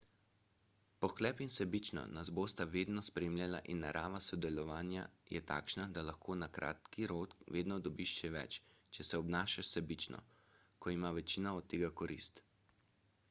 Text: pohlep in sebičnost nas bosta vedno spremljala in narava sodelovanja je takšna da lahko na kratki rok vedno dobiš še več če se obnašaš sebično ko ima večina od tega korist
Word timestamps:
pohlep 1.03 1.41
in 1.45 1.49
sebičnost 1.57 2.13
nas 2.17 2.29
bosta 2.37 2.65
vedno 2.75 3.01
spremljala 3.09 3.57
in 3.73 3.83
narava 3.85 4.21
sodelovanja 4.27 5.03
je 5.33 5.41
takšna 5.51 5.85
da 5.97 6.05
lahko 6.07 6.37
na 6.43 6.47
kratki 6.57 7.05
rok 7.13 7.35
vedno 7.57 7.77
dobiš 7.89 8.15
še 8.23 8.31
več 8.37 8.57
če 8.99 9.07
se 9.11 9.19
obnašaš 9.25 9.67
sebično 9.77 10.23
ko 10.87 10.95
ima 10.97 11.13
večina 11.19 11.53
od 11.61 11.69
tega 11.75 11.91
korist 12.03 12.43